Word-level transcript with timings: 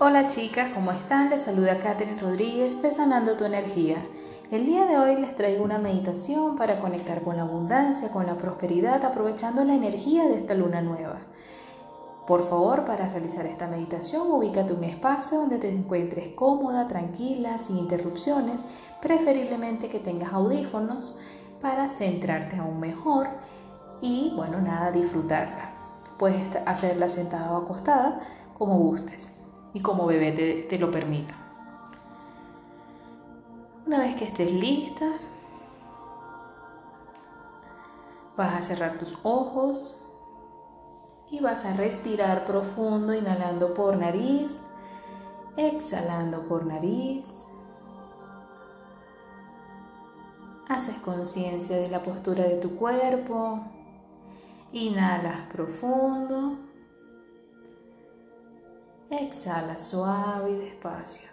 Hola 0.00 0.28
chicas, 0.28 0.70
¿cómo 0.72 0.92
están? 0.92 1.28
Les 1.28 1.42
saluda 1.42 1.80
Katherine 1.80 2.20
Rodríguez 2.20 2.80
de 2.80 2.92
Sanando 2.92 3.36
tu 3.36 3.44
Energía. 3.44 3.96
El 4.52 4.64
día 4.64 4.86
de 4.86 4.96
hoy 4.96 5.16
les 5.16 5.34
traigo 5.34 5.64
una 5.64 5.78
meditación 5.78 6.54
para 6.54 6.78
conectar 6.78 7.22
con 7.22 7.36
la 7.36 7.42
abundancia, 7.42 8.12
con 8.12 8.24
la 8.24 8.38
prosperidad, 8.38 9.04
aprovechando 9.04 9.64
la 9.64 9.74
energía 9.74 10.28
de 10.28 10.36
esta 10.36 10.54
luna 10.54 10.82
nueva. 10.82 11.16
Por 12.28 12.44
favor, 12.44 12.84
para 12.84 13.08
realizar 13.08 13.44
esta 13.46 13.66
meditación, 13.66 14.30
ubícate 14.30 14.72
un 14.72 14.84
espacio 14.84 15.38
donde 15.40 15.58
te 15.58 15.68
encuentres 15.68 16.28
cómoda, 16.28 16.86
tranquila, 16.86 17.58
sin 17.58 17.78
interrupciones, 17.78 18.66
preferiblemente 19.02 19.88
que 19.88 19.98
tengas 19.98 20.32
audífonos 20.32 21.18
para 21.60 21.88
centrarte 21.88 22.54
aún 22.54 22.78
mejor 22.78 23.26
y, 24.00 24.32
bueno, 24.36 24.60
nada, 24.60 24.92
disfrutarla. 24.92 25.72
Puedes 26.20 26.48
hacerla 26.66 27.08
sentada 27.08 27.50
o 27.50 27.56
acostada, 27.56 28.20
como 28.54 28.78
gustes 28.78 29.37
y 29.74 29.80
como 29.80 30.06
bebé 30.06 30.66
te, 30.68 30.78
lo 30.78 30.90
permita. 30.90 31.34
Una 33.86 34.00
vez 34.00 34.16
que 34.16 34.24
estés 34.24 34.50
lista, 34.50 35.06
vas 38.36 38.54
a 38.54 38.62
cerrar 38.62 38.98
tus 38.98 39.16
ojos 39.22 40.04
y 41.30 41.40
vas 41.40 41.64
a 41.64 41.74
respirar 41.74 42.44
profundo, 42.44 43.14
inhalando 43.14 43.74
por 43.74 43.96
nariz, 43.96 44.62
exhalando 45.56 46.42
por 46.42 46.66
nariz. 46.66 47.48
Haces 50.68 50.96
conciencia 50.96 51.76
de 51.76 51.88
la 51.88 52.02
postura 52.02 52.44
de 52.44 52.56
tu 52.56 52.76
cuerpo. 52.76 53.60
Inhalas 54.72 55.46
profundo. 55.50 56.67
Exhala 59.10 59.78
suave 59.78 60.50
y 60.50 60.56
despacio. 60.56 61.28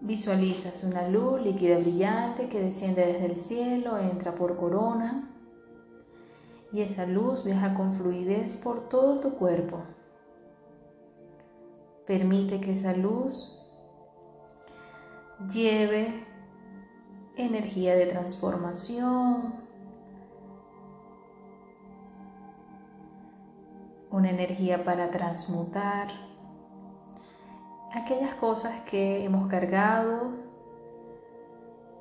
Visualizas 0.00 0.82
una 0.84 1.06
luz 1.06 1.42
líquida 1.42 1.76
brillante 1.76 2.48
que 2.48 2.62
desciende 2.62 3.04
desde 3.04 3.26
el 3.26 3.36
cielo, 3.36 3.98
entra 3.98 4.34
por 4.34 4.56
corona 4.56 5.28
y 6.72 6.80
esa 6.80 7.04
luz 7.04 7.44
viaja 7.44 7.74
con 7.74 7.92
fluidez 7.92 8.56
por 8.56 8.88
todo 8.88 9.20
tu 9.20 9.34
cuerpo. 9.34 9.82
Permite 12.08 12.58
que 12.58 12.70
esa 12.70 12.94
luz 12.94 13.54
lleve 15.52 16.24
energía 17.36 17.94
de 17.96 18.06
transformación, 18.06 19.52
una 24.10 24.30
energía 24.30 24.82
para 24.84 25.10
transmutar 25.10 26.08
aquellas 27.92 28.34
cosas 28.36 28.80
que 28.88 29.22
hemos 29.22 29.46
cargado, 29.48 30.30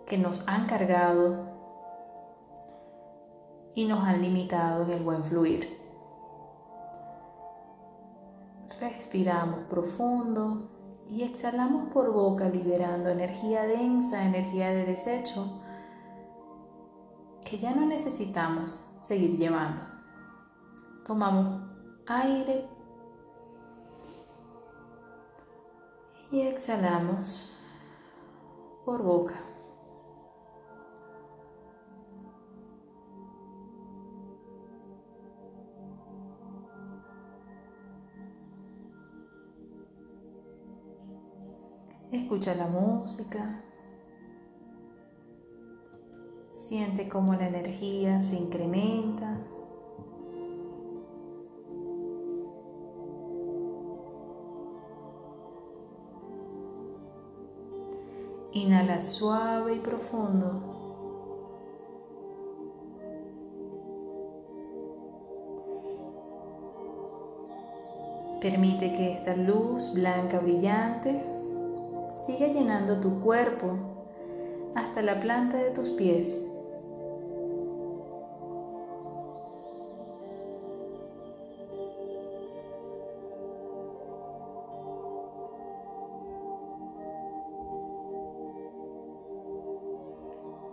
que 0.06 0.18
nos 0.18 0.48
han 0.48 0.68
cargado 0.68 1.50
y 3.76 3.84
nos 3.84 4.06
han 4.06 4.22
limitado 4.22 4.84
en 4.86 4.92
el 4.92 5.04
buen 5.04 5.26
fluir. 5.26 5.77
Respiramos 8.80 9.62
profundo 9.70 10.70
y 11.10 11.24
exhalamos 11.24 11.92
por 11.92 12.12
boca 12.12 12.48
liberando 12.48 13.10
energía 13.10 13.64
densa, 13.64 14.24
energía 14.24 14.70
de 14.70 14.86
desecho 14.86 15.62
que 17.44 17.58
ya 17.58 17.74
no 17.74 17.86
necesitamos 17.86 18.84
seguir 19.02 19.38
llevando. 19.38 19.82
Tomamos 21.06 21.62
aire 22.06 22.68
y 26.30 26.42
exhalamos 26.42 27.52
por 28.86 29.02
boca. 29.02 29.47
Escucha 42.18 42.56
la 42.56 42.68
música. 42.68 43.62
Siente 46.50 47.08
cómo 47.08 47.36
la 47.36 47.48
energía 47.48 48.24
se 48.24 48.36
incrementa. 48.36 49.38
Inhala 58.52 59.00
suave 59.00 59.76
y 59.76 59.80
profundo. 59.80 60.76
Permite 68.42 68.94
que 68.94 69.14
esta 69.14 69.36
luz 69.36 69.94
blanca 69.94 70.40
brillante 70.40 71.38
siga 72.28 72.48
llenando 72.48 73.00
tu 73.00 73.22
cuerpo 73.22 73.72
hasta 74.76 75.02
la 75.02 75.18
planta 75.18 75.56
de 75.56 75.70
tus 75.72 75.92
pies. 75.92 76.46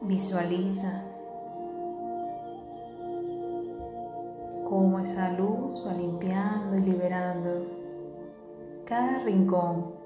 Visualiza 0.02 1.04
cómo 4.64 4.98
esa 4.98 5.30
luz 5.30 5.84
va 5.86 5.92
limpiando 5.92 6.76
y 6.76 6.80
liberando 6.80 7.64
cada 8.84 9.20
rincón 9.20 10.03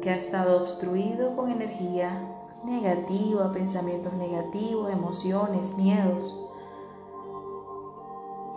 que 0.00 0.10
ha 0.10 0.16
estado 0.16 0.60
obstruido 0.60 1.34
con 1.36 1.50
energía 1.50 2.20
negativa, 2.64 3.50
pensamientos 3.52 4.12
negativos, 4.14 4.92
emociones, 4.92 5.76
miedos. 5.76 6.48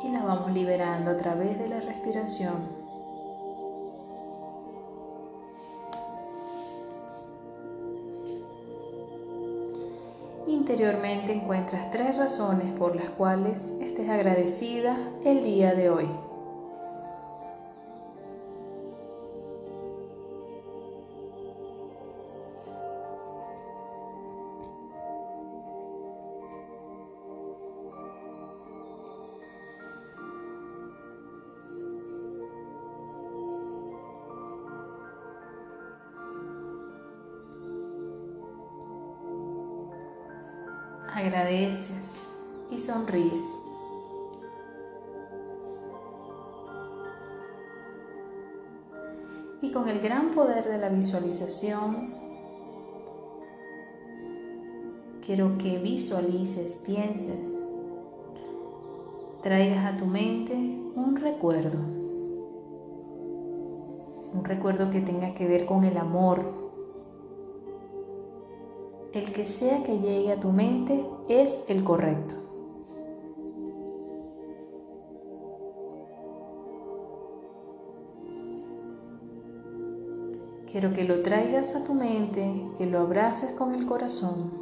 Y 0.04 0.10
la 0.10 0.24
vamos 0.24 0.52
liberando 0.52 1.12
a 1.12 1.18
través 1.18 1.60
de 1.60 1.68
la 1.68 1.80
respiración. 1.80 2.82
Interiormente 10.48 11.34
encuentras 11.34 11.92
tres 11.92 12.18
razones 12.18 12.72
por 12.78 12.96
las 12.96 13.10
cuales 13.12 13.72
estés 13.82 14.10
agradecida 14.10 14.98
el 15.24 15.44
día 15.44 15.74
de 15.76 15.90
hoy. 15.90 16.31
Y 49.62 49.72
con 49.72 49.88
el 49.88 50.00
gran 50.00 50.32
poder 50.32 50.68
de 50.68 50.78
la 50.80 50.90
visualización, 50.90 52.16
quiero 55.24 55.58
que 55.60 55.78
visualices, 55.78 56.80
pienses, 56.80 57.54
traigas 59.44 59.94
a 59.94 59.98
tu 59.98 60.06
mente 60.06 60.54
un 60.54 61.16
recuerdo. 61.16 61.78
Un 64.34 64.44
recuerdo 64.44 64.90
que 64.90 65.02
tenga 65.02 65.36
que 65.36 65.48
ver 65.48 65.66
con 65.66 65.84
el 65.84 65.98
amor, 65.98 66.42
el 69.14 69.32
que 69.32 69.46
sea 69.46 69.84
que 69.84 70.00
llegue 70.00 70.32
a 70.32 70.40
tu 70.40 70.52
mente 70.52 71.06
es 71.28 71.60
el 71.68 71.84
correcto. 71.84 72.41
Quiero 80.72 80.94
que 80.94 81.04
lo 81.04 81.22
traigas 81.22 81.76
a 81.76 81.84
tu 81.84 81.94
mente, 81.94 82.66
que 82.78 82.86
lo 82.86 83.00
abraces 83.00 83.52
con 83.52 83.74
el 83.74 83.86
corazón. 83.86 84.54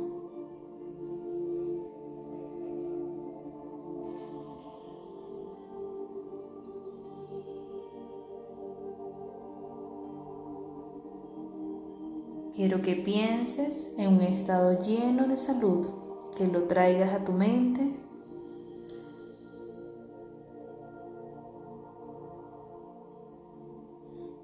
Quiero 12.56 12.81
que 12.81 12.95
pienses 12.95 13.94
en 14.00 14.15
un 14.15 14.21
estado 14.21 14.79
lleno 14.79 15.27
de 15.27 15.38
salud, 15.38 15.88
que 16.35 16.47
lo 16.47 16.63
traigas 16.63 17.13
a 17.13 17.23
tu 17.23 17.33
mente. 17.33 17.88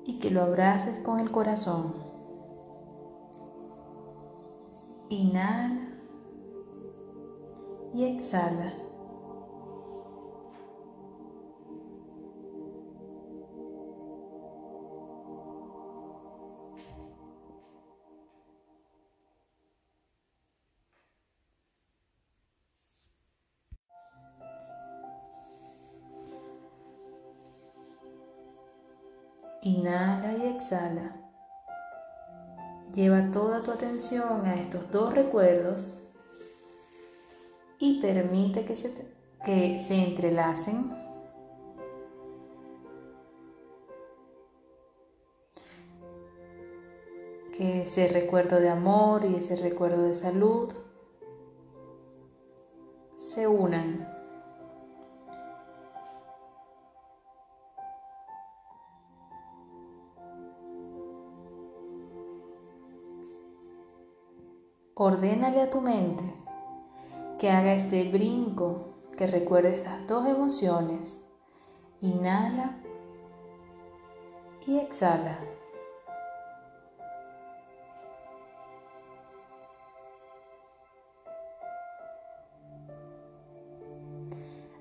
Y 0.06 0.20
que 0.20 0.30
lo 0.30 0.44
abraces 0.44 1.00
con 1.00 1.20
el 1.20 1.32
corazón. 1.32 1.94
Inhala 5.10 5.90
y 7.94 8.06
exhala. 8.06 8.85
Inhala 29.66 30.38
y 30.38 30.46
exhala. 30.46 31.16
Lleva 32.94 33.32
toda 33.32 33.64
tu 33.64 33.72
atención 33.72 34.46
a 34.46 34.62
estos 34.62 34.92
dos 34.92 35.12
recuerdos 35.12 36.00
y 37.80 38.00
permite 38.00 38.64
que 38.64 38.76
se, 38.76 38.94
que 39.44 39.80
se 39.80 39.96
entrelacen. 39.96 40.92
Que 47.58 47.82
ese 47.82 48.08
recuerdo 48.10 48.60
de 48.60 48.70
amor 48.70 49.26
y 49.26 49.38
ese 49.38 49.56
recuerdo 49.56 50.04
de 50.04 50.14
salud 50.14 50.72
se 53.18 53.48
unan. 53.48 54.15
Ordénale 64.98 65.62
a 65.62 65.70
tu 65.70 65.82
mente 65.82 66.24
que 67.38 67.50
haga 67.50 67.74
este 67.74 68.10
brinco, 68.10 68.94
que 69.18 69.28
recuerde 69.28 69.76
estas 69.76 70.08
dos 70.08 70.26
emociones. 70.26 71.20
Inhala 72.00 72.78
y 74.66 74.78
exhala. 74.78 75.38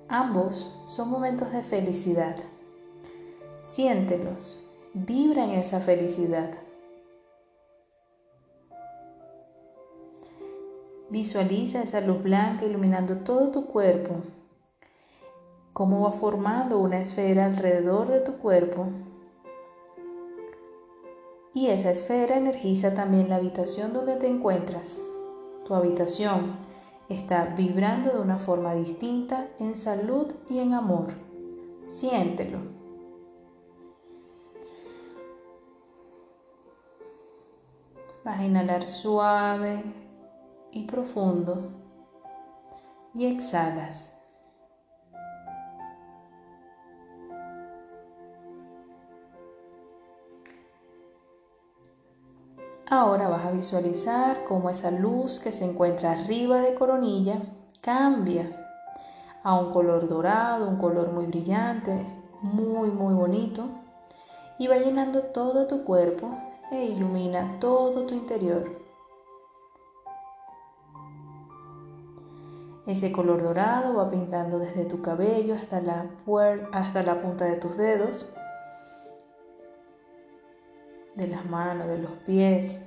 Ambos 0.09 0.81
son 0.87 1.11
momentos 1.11 1.51
de 1.51 1.63
felicidad. 1.63 2.37
Siéntelos, 3.63 4.71
vibra 4.93 5.43
en 5.43 5.55
esa 5.55 5.81
felicidad. 5.81 6.64
Visualiza 11.11 11.83
esa 11.83 12.01
luz 12.01 12.23
blanca 12.23 12.65
iluminando 12.65 13.17
todo 13.19 13.51
tu 13.51 13.67
cuerpo, 13.67 14.17
cómo 15.73 16.03
va 16.03 16.13
formando 16.13 16.79
una 16.79 17.01
esfera 17.01 17.45
alrededor 17.45 18.09
de 18.09 18.21
tu 18.21 18.39
cuerpo. 18.39 18.89
Y 21.53 21.69
esa 21.69 21.91
esfera 21.91 22.37
energiza 22.37 22.95
también 22.95 23.29
la 23.29 23.37
habitación 23.37 23.93
donde 23.93 24.17
te 24.17 24.27
encuentras. 24.27 24.99
Tu 25.67 25.75
habitación 25.75 26.57
está 27.09 27.45
vibrando 27.57 28.11
de 28.11 28.21
una 28.21 28.39
forma 28.39 28.75
distinta 28.75 29.49
en 29.61 29.77
salud 29.77 30.33
y 30.49 30.59
en 30.59 30.75
amor. 30.75 31.09
Siéntelo. 31.87 32.59
Vas 38.25 38.41
a 38.41 38.45
inhalar 38.45 38.89
suave, 38.89 39.83
y 40.75 40.83
profundo 40.83 41.71
y 43.15 43.27
exhalas. 43.27 44.21
Ahora 52.87 53.29
vas 53.29 53.47
a 53.47 53.53
visualizar 53.53 54.45
cómo 54.47 54.69
esa 54.69 54.91
luz 54.91 55.41
que 55.41 55.53
se 55.53 55.65
encuentra 55.65 56.13
arriba 56.13 56.61
de 56.61 56.75
coronilla 56.75 57.41
cambia 57.81 58.61
a 59.43 59.55
un 59.55 59.73
color 59.73 60.09
dorado, 60.09 60.69
un 60.69 60.77
color 60.77 61.13
muy 61.13 61.27
brillante, 61.27 62.05
muy 62.43 62.91
muy 62.91 63.15
bonito 63.15 63.69
y 64.59 64.67
va 64.67 64.77
llenando 64.77 65.23
todo 65.23 65.67
tu 65.67 65.85
cuerpo 65.85 66.37
e 66.71 66.85
ilumina 66.85 67.59
todo 67.61 68.05
tu 68.05 68.15
interior. 68.15 68.84
Ese 72.87 73.13
color 73.13 73.43
dorado 73.43 73.95
va 73.95 74.11
pintando 74.11 74.59
desde 74.59 74.85
tu 74.85 75.01
cabello 75.01 75.55
hasta 75.55 75.81
la, 75.81 77.23
punta 77.23 77.47
de 77.47 77.57
tus 77.57 77.79
dedos, 77.79 78.31
de 81.15 81.27
las 81.27 81.47
manos, 81.47 81.87
de 81.87 81.99
los 81.99 82.11
pies. 82.27 82.87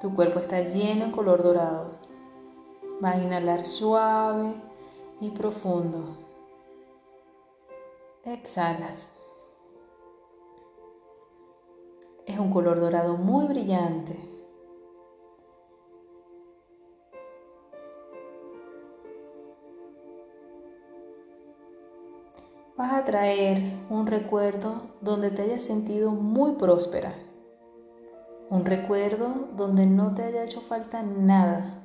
Tu 0.00 0.14
cuerpo 0.14 0.40
está 0.40 0.62
lleno 0.62 1.04
en 1.04 1.12
color 1.12 1.42
dorado. 1.42 1.98
Va 3.04 3.10
a 3.10 3.18
inhalar 3.18 3.66
suave 3.66 4.54
y 5.20 5.28
profundo. 5.30 6.16
Exhalas. 8.24 9.12
Es 12.24 12.38
un 12.38 12.50
color 12.50 12.80
dorado 12.80 13.18
muy 13.18 13.46
brillante. 13.46 14.31
Vas 22.76 22.92
a 22.92 23.04
traer 23.04 23.78
un 23.90 24.06
recuerdo 24.06 24.82
donde 25.00 25.30
te 25.30 25.42
hayas 25.42 25.62
sentido 25.62 26.10
muy 26.10 26.52
próspera. 26.52 27.14
Un 28.50 28.64
recuerdo 28.64 29.48
donde 29.56 29.86
no 29.86 30.14
te 30.14 30.22
haya 30.22 30.44
hecho 30.44 30.60
falta 30.60 31.02
nada. 31.02 31.78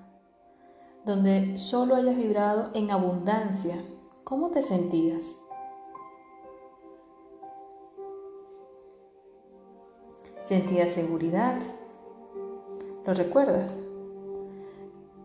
Donde 1.06 1.58
solo 1.58 1.96
hayas 1.96 2.16
vibrado 2.16 2.70
en 2.74 2.92
abundancia. 2.92 3.78
¿Cómo 4.24 4.50
te 4.50 4.62
sentías? 4.62 5.36
Sentías 10.44 10.92
seguridad. 10.92 11.60
¿Lo 13.06 13.14
recuerdas? 13.14 13.78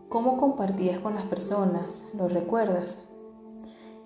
¿Cómo 0.07 0.37
compartías 0.37 0.99
con 0.99 1.15
las 1.15 1.25
personas? 1.25 2.01
¿Lo 2.13 2.27
recuerdas? 2.27 2.97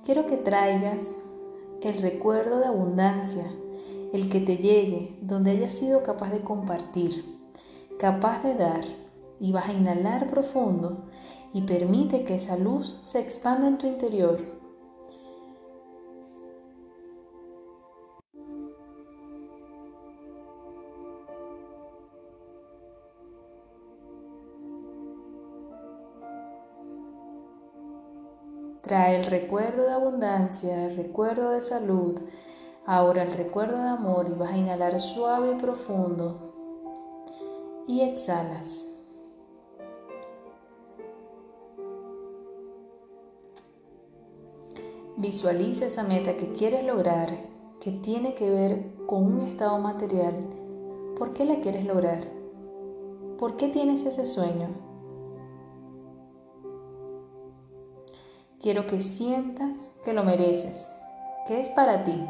Quiero 0.03 0.25
que 0.25 0.37
traigas 0.37 1.26
el 1.81 2.01
recuerdo 2.01 2.60
de 2.60 2.65
abundancia, 2.65 3.46
el 4.13 4.29
que 4.29 4.39
te 4.39 4.57
llegue, 4.57 5.17
donde 5.22 5.51
hayas 5.51 5.74
sido 5.74 6.03
capaz 6.03 6.31
de 6.31 6.41
compartir, 6.41 7.24
capaz 8.00 8.43
de 8.43 8.55
dar, 8.55 8.86
y 9.39 9.51
vas 9.51 9.69
a 9.69 9.74
inhalar 9.74 10.29
profundo 10.29 11.05
y 11.53 11.62
permite 11.62 12.24
que 12.24 12.36
esa 12.36 12.57
luz 12.57 13.00
se 13.05 13.19
expanda 13.19 13.67
en 13.67 13.77
tu 13.77 13.88
interior. 13.88 14.56
Trae 28.88 29.17
el 29.17 29.25
recuerdo 29.25 29.84
de 29.84 29.91
abundancia, 29.91 30.86
el 30.86 30.96
recuerdo 30.96 31.51
de 31.51 31.60
salud, 31.60 32.17
ahora 32.86 33.24
el 33.24 33.34
recuerdo 33.34 33.75
de 33.82 33.89
amor 33.89 34.27
y 34.32 34.39
vas 34.39 34.51
a 34.53 34.58
inhalar 34.58 35.01
suave 35.01 35.51
y 35.51 35.62
profundo 35.62 36.53
y 37.86 38.00
exhalas. 38.00 39.06
Visualiza 45.17 45.88
esa 45.88 46.03
meta 46.03 46.38
que 46.38 46.53
quieres 46.53 46.86
lograr, 46.86 47.38
que 47.82 47.91
tiene 47.91 48.36
que 48.36 48.50
ver 48.50 48.96
con 49.06 49.25
un 49.25 49.48
estado 49.48 49.77
material 49.79 50.34
¿Por 51.17 51.34
qué 51.34 51.44
la 51.44 51.60
quieres 51.62 51.84
lograr? 51.84 52.25
¿Por 53.38 53.58
qué 53.58 53.67
tienes 53.67 54.06
ese 54.06 54.25
sueño? 54.25 54.87
Quiero 58.67 58.86
que 58.86 59.00
sientas 59.00 59.93
que 60.03 60.12
lo 60.12 60.25
mereces, 60.25 60.91
que 61.47 61.62
es 61.62 61.69
para 61.69 62.03
ti. 62.03 62.21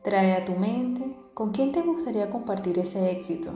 Trae 0.00 0.32
a 0.32 0.46
tu 0.46 0.52
mente 0.52 1.14
con 1.34 1.52
quién 1.52 1.72
te 1.72 1.82
gustaría 1.82 2.30
compartir 2.30 2.78
ese 2.78 3.10
éxito, 3.10 3.50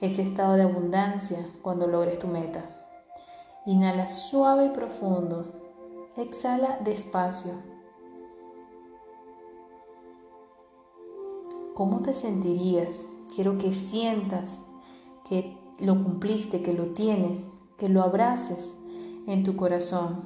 ese 0.00 0.22
estado 0.22 0.54
de 0.54 0.62
abundancia 0.62 1.46
cuando 1.60 1.86
logres 1.86 2.18
tu 2.18 2.28
meta. 2.28 2.64
Inhala 3.66 4.08
suave 4.08 4.64
y 4.64 4.70
profundo. 4.70 5.44
Exhala 6.16 6.78
despacio. 6.82 7.52
¿Cómo 11.74 12.00
te 12.00 12.14
sentirías? 12.14 13.06
Quiero 13.34 13.58
que 13.58 13.74
sientas 13.74 14.62
que 15.28 15.67
lo 15.78 16.02
cumpliste, 16.02 16.62
que 16.62 16.72
lo 16.72 16.86
tienes, 16.86 17.46
que 17.76 17.88
lo 17.88 18.02
abraces 18.02 18.74
en 19.26 19.44
tu 19.44 19.56
corazón. 19.56 20.24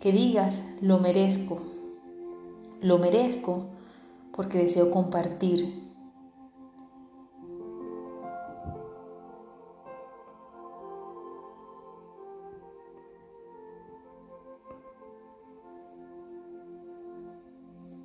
Que 0.00 0.12
digas, 0.12 0.62
lo 0.80 0.98
merezco. 0.98 1.60
Lo 2.80 2.98
merezco 2.98 3.66
porque 4.32 4.58
deseo 4.58 4.90
compartir. 4.90 5.84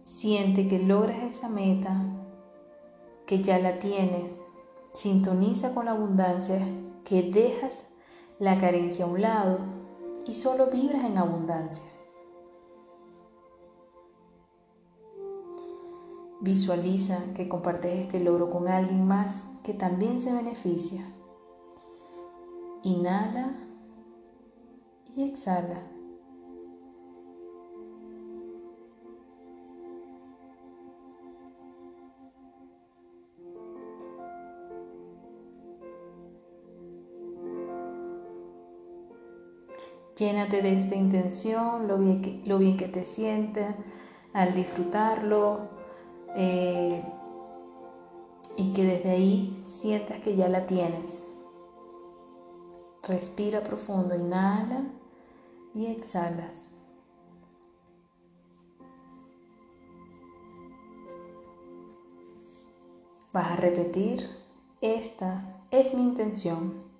Siente 0.03 0.67
que 0.67 0.77
logras 0.77 1.23
esa 1.23 1.49
meta, 1.49 2.03
que 3.25 3.41
ya 3.41 3.59
la 3.59 3.79
tienes. 3.79 4.40
Sintoniza 4.93 5.73
con 5.73 5.85
la 5.85 5.91
abundancia, 5.91 6.59
que 7.05 7.23
dejas 7.23 7.83
la 8.39 8.57
carencia 8.57 9.05
a 9.05 9.07
un 9.07 9.21
lado 9.21 9.59
y 10.25 10.33
solo 10.33 10.67
vibras 10.67 11.05
en 11.05 11.17
abundancia. 11.17 11.89
Visualiza 16.41 17.19
que 17.35 17.47
compartes 17.47 17.99
este 17.99 18.19
logro 18.19 18.49
con 18.49 18.67
alguien 18.67 19.07
más 19.07 19.43
que 19.63 19.73
también 19.73 20.19
se 20.19 20.33
beneficia. 20.33 21.05
Inhala 22.83 23.55
y 25.15 25.23
exhala. 25.23 25.83
Llénate 40.21 40.61
de 40.61 40.77
esta 40.77 40.93
intención, 40.93 41.87
lo 41.87 41.97
bien 41.97 42.21
que, 42.21 42.43
lo 42.45 42.59
bien 42.59 42.77
que 42.77 42.87
te 42.87 43.03
sientes 43.05 43.73
al 44.33 44.53
disfrutarlo, 44.53 45.61
eh, 46.35 47.03
y 48.55 48.71
que 48.71 48.85
desde 48.85 49.09
ahí 49.09 49.59
sientas 49.65 50.19
que 50.19 50.35
ya 50.35 50.47
la 50.47 50.67
tienes. 50.67 51.27
Respira 53.01 53.63
profundo, 53.63 54.13
inhala 54.13 54.83
y 55.73 55.87
exhalas. 55.87 56.69
Vas 63.33 63.53
a 63.53 63.55
repetir, 63.55 64.29
esta 64.81 65.63
es 65.71 65.95
mi 65.95 66.03
intención. 66.03 66.90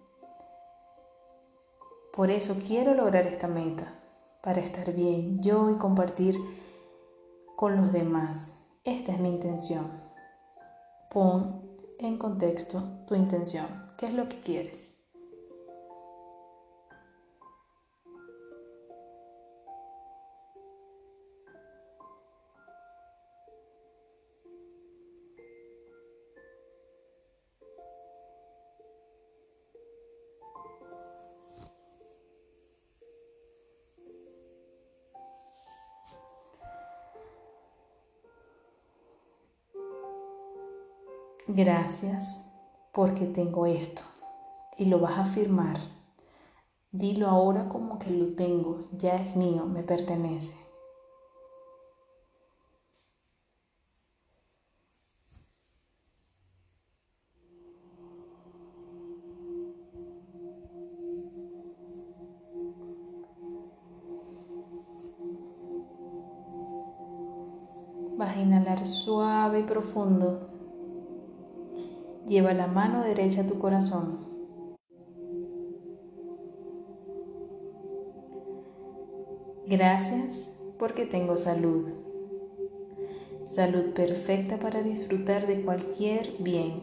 Por 2.14 2.30
eso 2.30 2.56
quiero 2.68 2.94
lograr 2.94 3.26
esta 3.26 3.48
meta, 3.48 3.94
para 4.42 4.60
estar 4.60 4.94
bien 4.94 5.42
yo 5.42 5.70
y 5.70 5.78
compartir 5.78 6.36
con 7.56 7.78
los 7.78 7.94
demás. 7.94 8.68
Esta 8.84 9.14
es 9.14 9.20
mi 9.20 9.30
intención. 9.30 9.86
Pon 11.10 11.62
en 12.00 12.18
contexto 12.18 13.06
tu 13.08 13.16
intención. 13.16 13.68
¿Qué 13.98 14.08
es 14.08 14.14
lo 14.14 14.28
que 14.28 14.42
quieres? 14.42 15.01
Gracias 41.48 42.46
porque 42.94 43.26
tengo 43.26 43.66
esto. 43.66 44.04
Y 44.78 44.86
lo 44.86 45.00
vas 45.00 45.18
a 45.18 45.24
afirmar. 45.24 45.80
Dilo 46.92 47.28
ahora 47.28 47.68
como 47.68 47.98
que 47.98 48.12
lo 48.12 48.36
tengo, 48.36 48.82
ya 48.92 49.16
es 49.16 49.36
mío, 49.36 49.66
me 49.66 49.82
pertenece. 49.82 50.54
Vas 68.18 68.38
a 68.38 68.40
inhalar 68.40 68.86
suave 68.86 69.62
y 69.62 69.64
profundo 69.64 70.51
Lleva 72.32 72.54
la 72.54 72.68
mano 72.68 73.04
derecha 73.04 73.42
a 73.42 73.46
tu 73.46 73.60
corazón. 73.60 74.20
Gracias 79.68 80.58
porque 80.80 81.06
tengo 81.06 81.36
salud. 81.36 81.90
Salud 83.48 83.92
perfecta 83.94 84.60
para 84.60 84.82
disfrutar 84.82 85.46
de 85.46 85.62
cualquier 85.62 86.38
bien, 86.40 86.80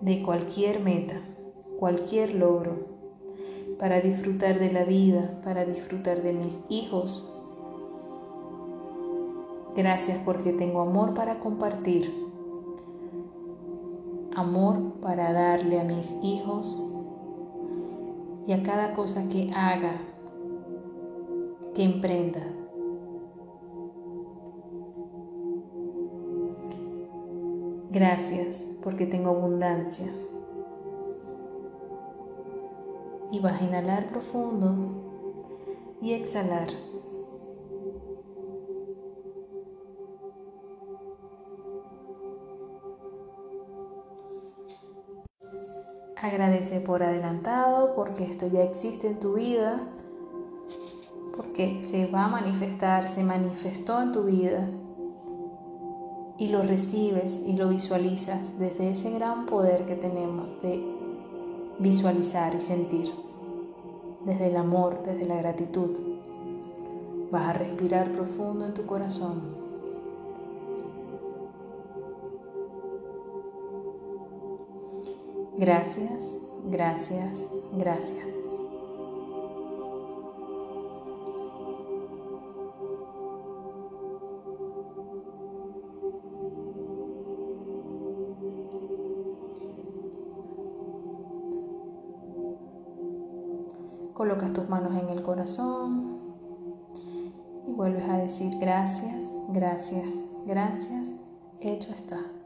de 0.00 0.22
cualquier 0.22 0.80
meta, 0.80 1.20
cualquier 1.78 2.34
logro, 2.34 2.86
para 3.78 4.00
disfrutar 4.00 4.58
de 4.58 4.72
la 4.72 4.86
vida, 4.86 5.42
para 5.44 5.66
disfrutar 5.66 6.22
de 6.22 6.32
mis 6.32 6.58
hijos. 6.70 7.30
Gracias 9.76 10.18
porque 10.24 10.54
tengo 10.54 10.80
amor 10.80 11.12
para 11.12 11.38
compartir 11.38 12.31
amor 14.36 15.00
para 15.00 15.32
darle 15.32 15.80
a 15.80 15.84
mis 15.84 16.12
hijos 16.22 16.82
y 18.46 18.52
a 18.52 18.62
cada 18.62 18.94
cosa 18.94 19.28
que 19.28 19.50
haga, 19.54 20.00
que 21.74 21.84
emprenda. 21.84 22.42
Gracias 27.90 28.66
porque 28.82 29.06
tengo 29.06 29.30
abundancia. 29.30 30.10
Y 33.30 33.40
vas 33.40 33.60
a 33.60 33.64
inhalar 33.64 34.08
profundo 34.08 34.74
y 36.00 36.12
exhalar. 36.12 36.68
Agradece 46.22 46.78
por 46.78 47.02
adelantado 47.02 47.96
porque 47.96 48.22
esto 48.22 48.46
ya 48.46 48.62
existe 48.62 49.08
en 49.08 49.18
tu 49.18 49.34
vida, 49.34 49.80
porque 51.36 51.82
se 51.82 52.06
va 52.06 52.26
a 52.26 52.28
manifestar, 52.28 53.08
se 53.08 53.24
manifestó 53.24 54.00
en 54.00 54.12
tu 54.12 54.22
vida 54.22 54.68
y 56.38 56.46
lo 56.46 56.62
recibes 56.62 57.42
y 57.44 57.54
lo 57.56 57.68
visualizas 57.68 58.56
desde 58.60 58.90
ese 58.90 59.10
gran 59.10 59.46
poder 59.46 59.84
que 59.84 59.96
tenemos 59.96 60.62
de 60.62 60.80
visualizar 61.80 62.54
y 62.54 62.60
sentir, 62.60 63.12
desde 64.24 64.46
el 64.46 64.56
amor, 64.56 65.02
desde 65.04 65.26
la 65.26 65.38
gratitud. 65.38 65.90
Vas 67.32 67.48
a 67.48 67.52
respirar 67.54 68.12
profundo 68.12 68.64
en 68.64 68.74
tu 68.74 68.86
corazón. 68.86 69.61
Gracias, 75.58 76.22
gracias, 76.64 77.46
gracias. 77.72 78.34
Colocas 94.14 94.52
tus 94.52 94.68
manos 94.68 94.92
en 94.92 95.08
el 95.10 95.22
corazón 95.22 96.18
y 97.66 97.72
vuelves 97.72 98.08
a 98.08 98.18
decir 98.18 98.56
gracias, 98.58 99.30
gracias, 99.48 100.14
gracias, 100.46 101.08
hecho 101.60 101.92
está. 101.92 102.41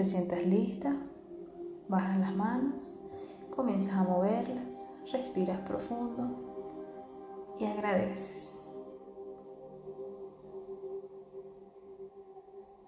Te 0.00 0.06
sientas 0.06 0.42
lista, 0.46 0.96
bajas 1.86 2.18
las 2.20 2.34
manos, 2.34 2.98
comienzas 3.54 3.92
a 3.92 4.02
moverlas, 4.02 4.88
respiras 5.12 5.60
profundo 5.68 7.52
y 7.60 7.66
agradeces. 7.66 8.59